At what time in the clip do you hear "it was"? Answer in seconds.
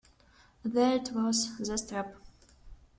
0.95-1.55